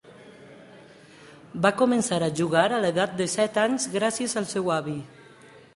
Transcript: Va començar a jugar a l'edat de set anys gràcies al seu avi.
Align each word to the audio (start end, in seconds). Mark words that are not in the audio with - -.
Va 1.65 1.73
començar 1.83 2.19
a 2.27 2.31
jugar 2.41 2.65
a 2.69 2.81
l'edat 2.87 3.15
de 3.21 3.29
set 3.39 3.61
anys 3.67 3.87
gràcies 3.99 4.35
al 4.45 4.51
seu 4.57 4.75
avi. 4.81 4.99